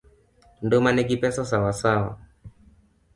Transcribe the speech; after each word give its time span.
Nduma 0.63 0.89
nigi 0.93 1.15
pesa 1.21 1.41
sawasawa. 1.51 2.11